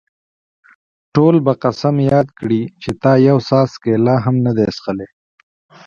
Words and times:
ټول 1.15 1.35
به 1.45 1.53
قسم 1.63 1.95
یاد 2.11 2.27
کړي 2.39 2.61
چې 2.81 2.89
تا 3.01 3.11
یو 3.27 3.37
څاڅکی 3.47 3.93
لا 4.05 4.15
هم 4.25 4.35
نه 4.45 4.51
دی 4.57 4.67
څښلی. 4.75 5.07